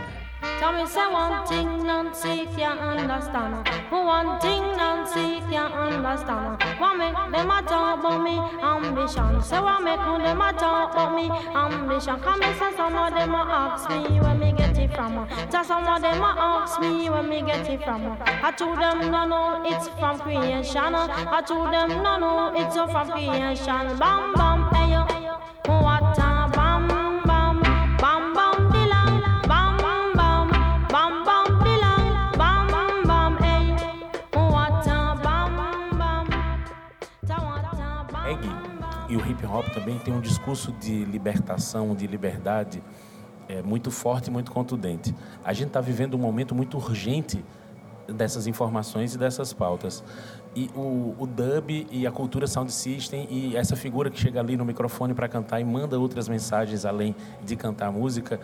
Tell 0.59 0.73
me 0.73 0.85
say 0.87 1.07
one 1.09 1.47
thing 1.47 1.87
Nancy 1.87 2.45
can't 2.57 2.81
understand. 2.81 3.65
One 3.89 4.41
thing 4.41 4.61
Nancy 4.75 5.39
can't 5.49 5.73
understand. 5.73 6.61
What 6.77 6.97
make 6.97 7.15
them 7.31 7.49
a 7.49 7.61
talk 7.61 7.99
about 7.99 8.21
me 8.21 8.37
ambition? 8.61 9.41
Say 9.41 9.57
what 9.61 9.81
make 9.81 9.95
them 9.99 10.41
a 10.41 10.51
talk 10.51 10.91
about 10.91 11.15
me 11.15 11.29
ambition? 11.55 12.19
Come 12.19 12.41
and 12.41 12.59
say 12.59 12.75
some 12.75 12.97
of 12.97 13.13
them 13.13 13.35
a 13.35 13.37
ask 13.37 13.89
me 13.89 14.19
where 14.19 14.35
me 14.35 14.51
get 14.51 14.77
it 14.77 14.93
from. 14.93 15.29
Just 15.49 15.69
some 15.69 15.87
of 15.87 16.01
them 16.01 16.21
a 16.21 16.35
ask 16.37 16.81
me 16.81 17.09
where 17.09 17.23
me 17.23 17.41
get 17.41 17.69
it 17.69 17.81
from. 17.81 18.17
I 18.25 18.51
told 18.51 18.79
them 18.79 19.11
no 19.11 19.25
no 19.25 19.63
it's 19.65 19.87
from 19.97 20.19
creation. 20.19 20.93
I 20.93 21.41
told 21.47 21.71
them 21.71 22.03
no 22.03 22.17
no 22.19 22.51
it's 22.53 22.75
from 22.75 23.09
creation. 23.11 23.97
Bam 23.97 24.33
bam 24.33 24.69
hey 24.73 24.98
hop 39.49 39.67
também 39.73 39.97
tem 39.99 40.13
um 40.13 40.21
discurso 40.21 40.71
de 40.73 41.03
libertação, 41.05 41.95
de 41.95 42.07
liberdade 42.07 42.81
é, 43.47 43.61
muito 43.61 43.89
forte 43.89 44.27
e 44.27 44.31
muito 44.31 44.51
contundente. 44.51 45.13
A 45.43 45.53
gente 45.53 45.67
está 45.67 45.81
vivendo 45.81 46.13
um 46.13 46.19
momento 46.19 46.53
muito 46.53 46.77
urgente 46.77 47.43
dessas 48.07 48.47
informações 48.47 49.15
e 49.15 49.17
dessas 49.17 49.53
pautas. 49.53 50.03
E 50.55 50.69
o, 50.75 51.15
o 51.17 51.27
dub 51.27 51.87
e 51.91 52.07
a 52.07 52.11
cultura 52.11 52.47
sound 52.47 52.71
system 52.71 53.27
e 53.29 53.55
essa 53.55 53.75
figura 53.75 54.09
que 54.09 54.19
chega 54.19 54.39
ali 54.39 54.55
no 54.55 54.65
microfone 54.65 55.13
para 55.13 55.27
cantar 55.27 55.59
e 55.59 55.63
manda 55.63 55.99
outras 55.99 56.27
mensagens 56.27 56.85
além 56.85 57.15
de 57.43 57.55
cantar 57.55 57.91
música, 57.91 58.39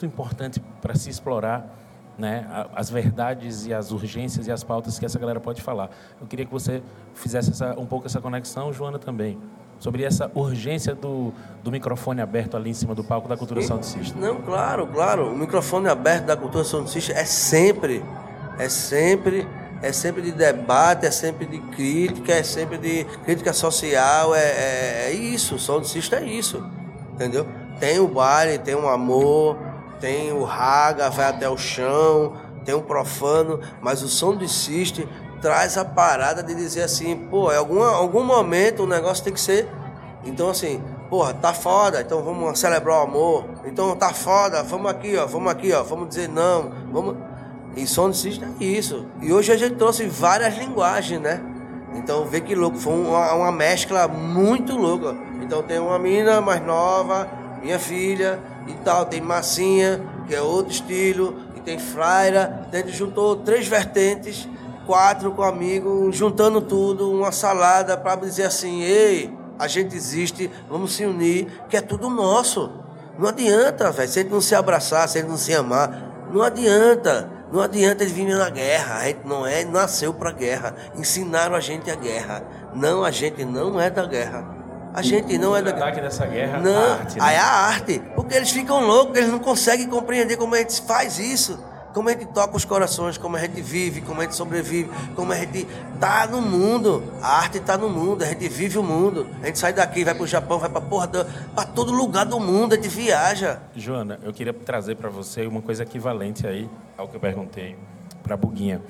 muito 0.00 0.14
importante 0.14 0.60
para 0.80 0.94
se 0.94 1.10
explorar 1.10 1.76
né, 2.18 2.46
as 2.74 2.90
verdades 2.90 3.66
e 3.66 3.72
as 3.72 3.90
urgências 3.90 4.46
e 4.46 4.52
as 4.52 4.62
pautas 4.62 4.98
que 4.98 5.06
essa 5.06 5.18
galera 5.18 5.40
pode 5.40 5.62
falar. 5.62 5.90
Eu 6.20 6.26
queria 6.26 6.44
que 6.44 6.52
você 6.52 6.82
fizesse 7.14 7.50
essa, 7.50 7.78
um 7.78 7.86
pouco 7.86 8.06
essa 8.06 8.20
conexão, 8.20 8.72
Joana 8.72 8.98
também, 8.98 9.38
sobre 9.80 10.04
essa 10.04 10.30
urgência 10.34 10.94
do, 10.94 11.32
do 11.64 11.72
microfone 11.72 12.20
aberto 12.20 12.56
ali 12.56 12.70
em 12.70 12.74
cima 12.74 12.94
do 12.94 13.02
palco 13.02 13.26
da 13.26 13.36
cultura 13.36 13.62
sound 13.62 13.84
system. 13.84 14.20
Não, 14.20 14.36
claro, 14.36 14.86
claro. 14.86 15.32
O 15.32 15.36
microfone 15.36 15.88
aberto 15.88 16.26
da 16.26 16.36
cultura 16.36 16.62
sonicista 16.62 17.12
é 17.12 17.24
sempre, 17.24 18.04
é 18.58 18.68
sempre, 18.68 19.48
é 19.82 19.90
sempre 19.90 20.20
de 20.20 20.32
debate, 20.32 21.06
é 21.06 21.10
sempre 21.10 21.46
de 21.46 21.58
crítica, 21.58 22.34
é 22.34 22.42
sempre 22.42 22.76
de 22.76 23.04
crítica 23.24 23.54
social, 23.54 24.34
é, 24.34 24.38
é, 24.38 25.06
é 25.06 25.12
isso, 25.12 25.54
o 25.54 25.58
sonicista 25.58 26.16
é 26.16 26.24
isso, 26.24 26.62
entendeu? 27.14 27.46
Tem 27.80 27.98
o 27.98 28.06
baile, 28.06 28.58
tem 28.58 28.74
o 28.74 28.86
amor, 28.86 29.56
tem 29.98 30.30
o 30.30 30.44
raga, 30.44 31.08
vai 31.08 31.26
até 31.26 31.48
o 31.48 31.56
chão, 31.56 32.34
tem 32.66 32.74
o 32.74 32.82
profano, 32.82 33.58
mas 33.80 34.02
o 34.02 34.08
system 34.48 35.08
traz 35.40 35.76
a 35.76 35.84
parada 35.84 36.42
de 36.42 36.54
dizer 36.54 36.82
assim, 36.82 37.16
pô, 37.16 37.52
em 37.52 37.56
algum, 37.56 37.82
algum 37.82 38.22
momento 38.22 38.84
o 38.84 38.86
negócio 38.86 39.24
tem 39.24 39.32
que 39.32 39.40
ser 39.40 39.68
então, 40.24 40.50
assim, 40.50 40.82
porra, 41.08 41.32
tá 41.32 41.54
foda, 41.54 42.00
então 42.00 42.22
vamos 42.22 42.58
celebrar 42.58 42.98
o 42.98 43.02
amor. 43.02 43.44
Então, 43.64 43.96
tá 43.96 44.12
foda, 44.12 44.62
vamos 44.62 44.90
aqui, 44.90 45.16
ó, 45.16 45.26
vamos 45.26 45.50
aqui, 45.50 45.72
ó, 45.72 45.82
vamos 45.82 46.08
dizer 46.08 46.28
não, 46.28 46.70
vamos... 46.92 47.16
E 47.76 47.84
de 47.84 48.16
system 48.16 48.48
é 48.60 48.64
isso. 48.64 49.06
E 49.20 49.32
hoje 49.32 49.52
a 49.52 49.56
gente 49.56 49.76
trouxe 49.76 50.04
várias 50.04 50.58
linguagens, 50.58 51.20
né? 51.20 51.40
Então, 51.94 52.24
vê 52.24 52.40
que 52.40 52.54
louco, 52.54 52.76
foi 52.76 52.92
uma, 52.92 53.32
uma 53.32 53.52
mescla 53.52 54.08
muito 54.08 54.76
louca. 54.76 55.16
Então, 55.40 55.62
tem 55.62 55.78
uma 55.78 55.98
menina 55.98 56.40
mais 56.40 56.60
nova, 56.64 57.28
minha 57.62 57.78
filha 57.78 58.40
e 58.66 58.74
tal, 58.84 59.06
tem 59.06 59.20
Massinha, 59.20 60.00
que 60.26 60.34
é 60.34 60.42
outro 60.42 60.72
estilo, 60.72 61.36
e 61.56 61.60
tem 61.60 61.78
Fraira. 61.78 62.64
Então, 62.66 62.80
a 62.80 62.82
gente 62.82 62.96
juntou 62.96 63.36
três 63.36 63.68
vertentes, 63.68 64.48
quatro 64.90 65.30
com 65.30 65.44
amigo, 65.44 66.10
juntando 66.10 66.60
tudo, 66.60 67.12
uma 67.12 67.30
salada 67.30 67.96
para 67.96 68.16
dizer 68.16 68.42
assim, 68.42 68.82
ei, 68.82 69.32
a 69.56 69.68
gente 69.68 69.94
existe, 69.94 70.50
vamos 70.68 70.94
se 70.94 71.06
unir, 71.06 71.46
que 71.68 71.76
é 71.76 71.80
tudo 71.80 72.10
nosso. 72.10 72.72
Não 73.16 73.28
adianta, 73.28 73.92
velho, 73.92 74.08
se 74.08 74.18
a 74.18 74.22
gente 74.22 74.32
não 74.32 74.40
se 74.40 74.52
abraçar, 74.52 75.08
se 75.08 75.18
a 75.18 75.20
gente 75.20 75.30
não 75.30 75.36
se 75.36 75.54
amar, 75.54 76.26
não 76.32 76.42
adianta. 76.42 77.30
Não 77.52 77.60
adianta 77.60 78.02
ele 78.02 78.12
vir 78.12 78.26
na 78.26 78.50
guerra. 78.50 78.96
A 78.96 79.04
gente 79.04 79.20
não 79.24 79.46
é, 79.46 79.64
nasceu 79.64 80.12
pra 80.12 80.32
guerra. 80.32 80.74
Ensinaram 80.96 81.54
a 81.54 81.60
gente 81.60 81.88
a 81.88 81.94
guerra. 81.94 82.42
Não, 82.74 83.04
a 83.04 83.12
gente 83.12 83.44
não 83.44 83.80
é 83.80 83.90
da 83.90 84.06
guerra. 84.06 84.44
A 84.92 85.02
gente 85.02 85.38
não 85.38 85.56
é 85.56 85.62
da 85.62 85.70
ataque 85.70 86.00
dessa 86.00 86.26
guerra, 86.26 86.58
Não, 86.58 86.74
a 86.74 86.92
arte, 86.94 87.16
né? 87.16 87.24
aí 87.24 87.36
é 87.36 87.38
a 87.38 87.44
arte. 87.44 88.02
Porque 88.16 88.34
eles 88.34 88.50
ficam 88.50 88.80
loucos, 88.80 89.16
eles 89.16 89.30
não 89.30 89.38
conseguem 89.38 89.86
compreender 89.88 90.36
como 90.36 90.56
a 90.56 90.58
gente 90.58 90.82
faz 90.82 91.20
isso. 91.20 91.69
Como 91.92 92.08
a 92.08 92.12
gente 92.12 92.26
toca 92.26 92.56
os 92.56 92.64
corações, 92.64 93.18
como 93.18 93.36
a 93.36 93.40
gente 93.40 93.60
vive, 93.60 94.00
como 94.00 94.20
a 94.20 94.24
gente 94.24 94.34
sobrevive, 94.34 94.90
como 95.14 95.32
a 95.32 95.36
gente 95.36 95.66
tá 95.98 96.26
no 96.26 96.40
mundo. 96.40 97.02
A 97.20 97.38
arte 97.38 97.60
tá 97.60 97.76
no 97.76 97.88
mundo, 97.88 98.22
a 98.22 98.26
gente 98.26 98.48
vive 98.48 98.78
o 98.78 98.82
mundo. 98.82 99.26
A 99.42 99.46
gente 99.46 99.58
sai 99.58 99.72
daqui, 99.72 100.04
vai 100.04 100.14
pro 100.14 100.26
Japão, 100.26 100.58
vai 100.58 100.68
pra 100.68 100.80
porra, 100.80 101.06
do, 101.06 101.24
pra 101.54 101.64
todo 101.64 101.92
lugar 101.92 102.26
do 102.26 102.38
mundo, 102.38 102.72
a 102.72 102.76
gente 102.76 102.88
viaja. 102.88 103.60
Joana, 103.74 104.18
eu 104.22 104.32
queria 104.32 104.52
trazer 104.52 104.96
para 104.96 105.10
você 105.10 105.46
uma 105.46 105.62
coisa 105.62 105.82
equivalente 105.82 106.46
aí 106.46 106.68
ao 106.96 107.08
que 107.08 107.16
eu 107.16 107.20
perguntei 107.20 107.76
para 108.22 108.36
Buguinha. 108.36 108.80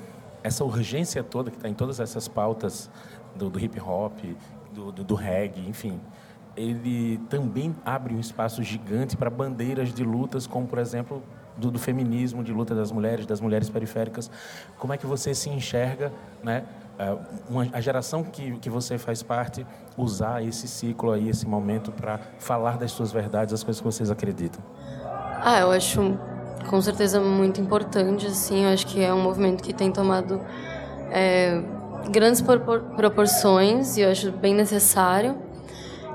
Essa 0.43 0.63
urgência 0.63 1.23
toda 1.23 1.51
que 1.51 1.57
está 1.57 1.69
em 1.69 1.73
todas 1.73 1.99
essas 1.99 2.27
pautas 2.27 2.89
do, 3.35 3.49
do 3.49 3.59
hip 3.59 3.79
hop, 3.79 4.17
do, 4.73 4.91
do, 4.91 5.03
do 5.03 5.15
reggae, 5.15 5.67
enfim, 5.67 5.99
ele 6.55 7.17
também 7.29 7.75
abre 7.85 8.13
um 8.13 8.19
espaço 8.19 8.61
gigante 8.63 9.15
para 9.15 9.29
bandeiras 9.29 9.93
de 9.93 10.03
lutas, 10.03 10.45
como 10.47 10.67
por 10.67 10.79
exemplo 10.79 11.23
do, 11.57 11.69
do 11.71 11.79
feminismo, 11.79 12.43
de 12.43 12.51
luta 12.53 12.73
das 12.73 12.91
mulheres, 12.91 13.25
das 13.25 13.39
mulheres 13.41 13.69
periféricas. 13.69 14.29
Como 14.77 14.93
é 14.93 14.97
que 14.97 15.05
você 15.05 15.33
se 15.33 15.49
enxerga, 15.49 16.11
né? 16.43 16.63
eh, 16.97 17.15
Uma, 17.49 17.67
a 17.73 17.81
geração 17.81 18.23
que, 18.23 18.51
que 18.59 18.69
você 18.69 18.97
faz 18.97 19.21
parte 19.23 19.65
usar 19.97 20.43
esse 20.43 20.67
ciclo 20.67 21.11
aí, 21.11 21.29
esse 21.29 21.47
momento 21.47 21.91
para 21.91 22.19
falar 22.39 22.77
das 22.77 22.91
suas 22.91 23.11
verdades, 23.11 23.53
as 23.53 23.63
coisas 23.63 23.79
que 23.81 23.85
vocês 23.85 24.09
acreditam. 24.09 24.61
Ah, 25.43 25.59
eu 25.59 25.71
acho 25.71 26.17
com 26.69 26.79
certeza 26.81 27.19
muito 27.19 27.59
importante, 27.59 28.27
assim. 28.27 28.63
Eu 28.65 28.69
acho 28.73 28.85
que 28.87 29.01
é 29.01 29.13
um 29.13 29.21
movimento 29.21 29.63
que 29.63 29.73
tem 29.73 29.91
tomado 29.91 30.39
é, 31.09 31.61
grandes 32.11 32.41
propor- 32.41 32.81
proporções 32.95 33.97
e 33.97 34.01
eu 34.01 34.11
acho 34.11 34.31
bem 34.31 34.53
necessário. 34.53 35.35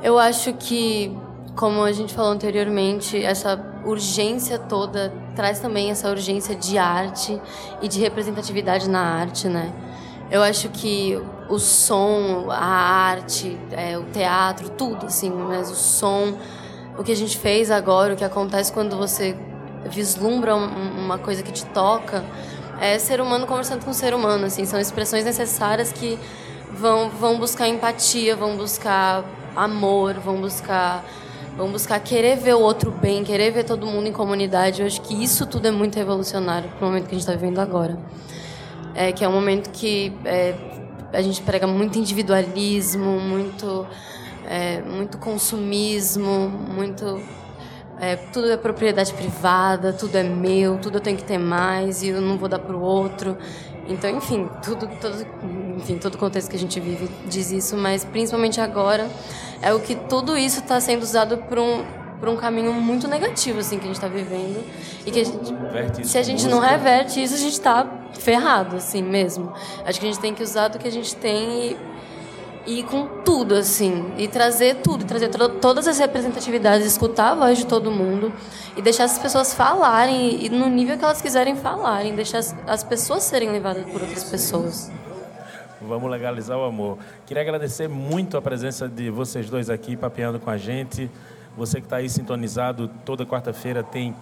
Eu 0.02 0.19
acho 0.19 0.52
que, 0.55 1.16
como 1.57 1.83
a 1.83 1.90
gente 1.93 2.14
falou 2.14 2.31
anteriormente, 2.31 3.23
essa 3.23 3.57
urgência 3.87 4.59
toda 4.59 5.12
traz 5.35 5.61
também 5.61 5.90
essa 5.90 6.11
urgência 6.11 6.55
de 6.55 6.76
arte 6.76 7.40
e 7.81 7.88
de 7.88 8.00
representatividade 8.00 8.88
na 8.88 9.00
arte, 9.00 9.49
né? 9.49 9.73
Eu 10.31 10.43
acho 10.43 10.69
que 10.71 11.21
o 11.49 11.59
som, 11.59 12.49
a 12.50 12.64
arte, 12.64 13.57
é, 13.71 13.97
o 13.97 14.02
teatro, 14.05 14.69
tudo, 14.71 15.07
assim, 15.07 15.31
mas 15.31 15.71
o 15.71 15.76
som, 15.76 16.37
o 16.99 17.05
que 17.05 17.12
a 17.12 17.16
gente 17.16 17.38
fez 17.38 17.71
agora, 17.71 18.14
o 18.14 18.16
que 18.16 18.25
acontece 18.25 18.73
quando 18.73 18.97
você 18.97 19.37
vislumbra 19.88 20.57
um- 20.57 21.05
uma 21.05 21.16
coisa 21.19 21.43
que 21.45 21.52
te 21.52 21.64
toca, 21.66 22.25
é 22.81 22.99
ser 22.99 23.21
humano 23.21 23.47
conversando 23.47 23.85
com 23.85 23.93
ser 23.93 24.12
humano, 24.14 24.47
assim, 24.47 24.64
são 24.64 24.81
expressões 24.81 25.25
necessárias 25.25 25.93
que 25.93 26.19
vão, 26.73 27.09
vão 27.09 27.38
buscar 27.38 27.69
empatia, 27.69 28.35
vão 28.35 28.57
buscar 28.57 29.25
amor, 29.55 30.14
vão 30.14 30.40
buscar 30.40 31.05
vão 31.56 31.72
buscar 31.72 31.98
querer 32.00 32.36
ver 32.36 32.54
o 32.54 32.60
outro 32.60 32.90
bem, 32.90 33.25
querer 33.25 33.50
ver 33.50 33.64
todo 33.64 33.86
mundo 33.86 34.06
em 34.06 34.12
comunidade. 34.12 34.82
Eu 34.82 34.86
acho 34.86 35.00
que 35.00 35.14
isso 35.22 35.46
tudo 35.46 35.66
é 35.66 35.70
muito 35.70 35.96
revolucionário 35.96 36.68
para 36.70 36.86
o 36.86 36.88
momento 36.88 37.04
que 37.04 37.14
a 37.14 37.18
gente 37.18 37.20
está 37.20 37.32
vivendo 37.32 37.58
agora. 37.58 37.98
É, 38.94 39.12
que 39.12 39.25
é 39.25 39.28
um 39.28 39.32
momento 39.32 39.70
que 39.70 40.12
é, 40.25 40.54
a 41.12 41.22
gente 41.22 41.42
prega 41.42 41.66
muito 41.66 41.98
individualismo, 41.98 43.18
muito, 43.20 43.86
é, 44.46 44.82
muito 44.82 45.18
consumismo, 45.18 46.48
muito 46.48 47.20
é, 47.98 48.16
tudo 48.16 48.50
é 48.50 48.56
propriedade 48.56 49.12
privada, 49.14 49.92
tudo 49.92 50.16
é 50.16 50.22
meu, 50.22 50.78
tudo 50.78 50.98
eu 50.98 51.00
tenho 51.00 51.16
que 51.16 51.25
ter 51.25 51.38
mais 51.38 52.02
e 52.02 52.08
eu 52.08 52.20
não 52.20 52.36
vou 52.36 52.48
dar 52.48 52.58
para 52.58 52.76
o 52.76 52.80
outro. 52.80 53.36
Então, 53.88 54.11
enfim, 54.11 54.49
tudo, 54.62 54.88
todo, 55.00 55.26
enfim, 55.76 55.99
todo 55.99 56.14
o 56.14 56.19
contexto 56.19 56.50
que 56.50 56.57
a 56.57 56.59
gente 56.59 56.78
vive 56.81 57.09
diz 57.26 57.50
isso, 57.50 57.76
mas 57.76 58.05
principalmente 58.05 58.61
agora 58.61 59.09
é 59.62 59.73
o 59.73 59.81
que 59.81 59.95
tudo 59.95 60.37
isso 60.37 60.61
está 60.61 60.81
sendo 60.81 61.02
usado 61.02 61.38
por 61.38 61.59
um 61.59 61.85
por 62.19 62.31
um 62.31 62.37
caminho 62.37 62.73
muito 62.73 63.07
negativo 63.07 63.59
assim 63.59 63.76
que 63.78 63.85
a 63.85 63.88
gente 63.88 63.97
está 63.97 64.09
vivendo 64.09 64.64
e 65.05 65.11
que 65.11 65.21
a 65.21 65.25
gente, 65.25 66.09
se 66.09 66.16
a 66.16 66.23
gente 66.23 66.47
não 66.49 66.61
reverte 66.61 67.23
isso 67.23 67.35
a 67.35 67.38
gente 67.38 67.52
está 67.52 67.87
ferrado 68.19 68.76
assim 68.76 69.02
mesmo. 69.02 69.52
Acho 69.85 70.00
que 70.00 70.07
a 70.07 70.11
gente 70.11 70.21
tem 70.21 70.35
que 70.35 70.43
usar 70.43 70.69
do 70.69 70.78
que 70.78 70.88
a 70.88 70.90
gente 70.90 71.14
tem 71.14 71.73
e 71.73 71.76
e 72.66 72.82
com 72.82 73.06
tudo, 73.25 73.54
assim, 73.54 74.12
e 74.18 74.26
trazer 74.26 74.76
tudo, 74.76 75.04
trazer 75.04 75.28
tro- 75.28 75.49
todas 75.49 75.87
as 75.87 75.99
representatividades, 75.99 76.87
escutar 76.87 77.30
a 77.30 77.35
voz 77.35 77.58
de 77.58 77.66
todo 77.66 77.90
mundo 77.90 78.32
e 78.76 78.82
deixar 78.82 79.04
as 79.04 79.18
pessoas 79.18 79.54
falarem 79.54 80.44
e 80.44 80.49
no 80.49 80.68
nível 80.68 80.99
que 80.99 81.04
elas 81.04 81.23
quiserem 81.23 81.54
falarem, 81.54 82.14
deixar 82.14 82.38
as, 82.38 82.54
as 82.66 82.82
pessoas 82.82 83.23
serem 83.23 83.50
levadas 83.50 83.85
por 83.85 84.02
outras 84.02 84.25
pessoas. 84.25 84.90
Vamos 85.80 86.11
legalizar 86.11 86.58
o 86.58 86.64
amor. 86.64 86.99
Queria 87.26 87.42
agradecer 87.42 87.88
muito 87.88 88.37
a 88.37 88.42
presença 88.42 88.88
de 88.88 89.11
vocês 89.11 89.49
dois 89.49 89.70
aqui, 89.70 89.96
papeando 89.96 90.40
com 90.40 90.50
a 90.50 90.56
gente. 90.56 91.08
Você 91.56 91.80
que 91.80 91.87
está 91.87 91.96
aí 91.96 92.08
sintonizado, 92.08 92.90
toda 93.04 93.25
quarta-feira 93.25 93.82
tem 93.82 94.14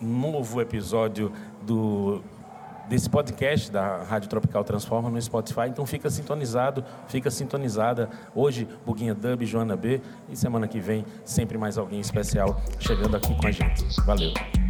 novo 0.00 0.60
episódio 0.60 1.30
do 1.62 2.22
desse 2.88 3.08
podcast 3.08 3.70
da 3.70 4.02
Rádio 4.02 4.28
Tropical 4.28 4.64
Transforma 4.64 5.10
no 5.10 5.20
Spotify. 5.20 5.68
Então 5.68 5.86
fica 5.86 6.10
sintonizado, 6.10 6.84
fica 7.08 7.30
sintonizada. 7.30 8.08
Hoje, 8.34 8.68
Buguinha 8.84 9.14
Dub, 9.14 9.44
Joana 9.44 9.76
B. 9.76 10.00
E 10.28 10.36
semana 10.36 10.68
que 10.68 10.80
vem, 10.80 11.04
sempre 11.24 11.58
mais 11.58 11.78
alguém 11.78 12.00
especial 12.00 12.60
chegando 12.78 13.16
aqui 13.16 13.34
com 13.36 13.46
a 13.46 13.50
gente. 13.50 13.84
Valeu. 14.04 14.63